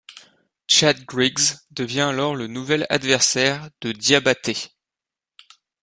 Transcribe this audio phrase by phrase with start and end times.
[0.65, 4.57] Chad Griggs devient alors le nouvel adversaire de Diabaté.